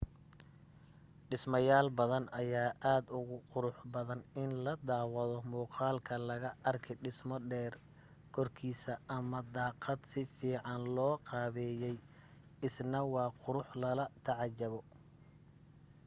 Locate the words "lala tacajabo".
13.81-14.79